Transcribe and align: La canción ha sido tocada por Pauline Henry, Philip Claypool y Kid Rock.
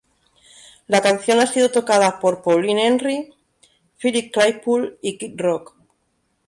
La 0.87 0.99
canción 1.03 1.41
ha 1.41 1.45
sido 1.45 1.69
tocada 1.69 2.19
por 2.19 2.41
Pauline 2.41 2.79
Henry, 2.87 3.35
Philip 4.01 4.33
Claypool 4.33 4.97
y 4.99 5.19
Kid 5.19 5.33
Rock. 5.39 5.75